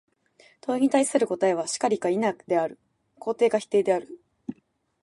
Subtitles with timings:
[0.65, 2.17] 問に対する答は、「然り」か「否」
[2.47, 2.79] である、
[3.19, 4.19] 肯定か否定である。